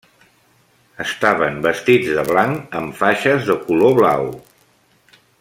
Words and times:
Estaven 1.03 1.59
vestits 1.65 2.09
de 2.21 2.23
blanc, 2.31 2.73
amb 2.81 2.97
faixes 3.03 3.47
de 3.51 3.59
color 3.69 3.95
blau. 4.01 4.27